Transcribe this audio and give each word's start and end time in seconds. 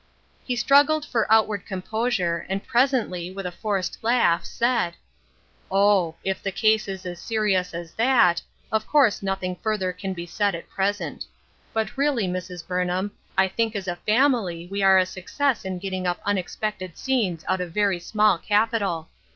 He 0.43 0.55
struggled 0.55 1.05
for 1.05 1.31
outward 1.31 1.63
composure, 1.63 2.43
and 2.49 2.65
pres 2.65 2.91
ently, 2.91 3.31
with 3.31 3.45
a 3.45 3.51
forced 3.51 4.03
laugh, 4.03 4.43
said:" 4.43 4.95
Oh! 5.71 6.15
if 6.23 6.41
the 6.41 6.51
case 6.51 6.87
is 6.87 7.05
as 7.05 7.19
serious 7.21 7.71
as 7.75 7.93
that, 7.93 8.41
of 8.71 8.87
course 8.87 9.21
nothing 9.21 9.55
further 9.57 9.93
can 9.93 10.13
be 10.15 10.25
said 10.25 10.55
at 10.55 10.67
present. 10.67 11.25
But 11.71 11.95
really, 11.99 12.27
Mrs. 12.27 12.65
Burnham, 12.67 13.11
I 13.37 13.47
think 13.47 13.75
as 13.75 13.87
a 13.87 13.95
family 13.97 14.67
we 14.71 14.81
are 14.81 14.97
a 14.97 15.05
success 15.05 15.65
in 15.65 15.77
getting 15.77 16.07
up 16.07 16.19
unexpected 16.25 16.97
scenes 16.97 17.45
out 17.47 17.61
of 17.61 17.71
very 17.71 17.99
small 17.99 18.39
capital. 18.39 19.07